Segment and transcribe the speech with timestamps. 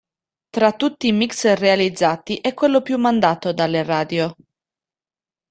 [0.49, 4.35] Tra tutti i mix realizzati è quello più mandato dalle radio.